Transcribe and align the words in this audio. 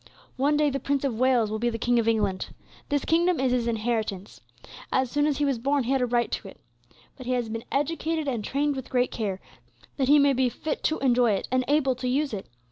One 0.35 0.57
day, 0.57 0.71
the 0.71 0.79
Prince 0.79 1.03
of 1.03 1.19
Wales 1.19 1.51
will 1.51 1.59
be 1.59 1.69
the 1.69 1.77
King 1.77 1.99
of 1.99 2.07
England. 2.07 2.47
This 2.89 3.05
kingdom 3.05 3.39
is 3.39 3.51
his 3.51 3.67
inheritance. 3.67 4.41
As 4.91 5.11
soon 5.11 5.27
as 5.27 5.37
he 5.37 5.45
was 5.45 5.59
born, 5.59 5.83
he 5.83 5.91
had 5.91 6.01
a 6.01 6.07
right 6.07 6.31
to 6.31 6.47
it. 6.47 6.59
But 7.17 7.27
he 7.27 7.33
has 7.33 7.49
been 7.49 7.65
educated 7.71 8.27
and 8.27 8.43
trained 8.43 8.75
with 8.75 8.89
great 8.89 9.11
care, 9.11 9.39
that 9.97 10.07
he 10.07 10.17
may 10.17 10.33
be 10.33 10.45
meet 10.45 10.53
for 10.53 10.57
the 10.57 10.63
inheritance, 10.63 10.63
that 10.67 10.69
he 10.71 10.71
may 10.71 10.73
be 10.73 10.79
fit 10.79 10.83
to 10.99 11.05
enjoy 11.05 11.31
it, 11.33 11.47
and 11.51 11.65
able 11.67 11.93
to 11.93 12.07
use 12.07 12.33
it. 12.33 12.47